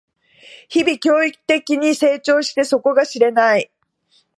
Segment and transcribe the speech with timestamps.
[0.67, 3.71] 日々、驚異的に成長して底が知れない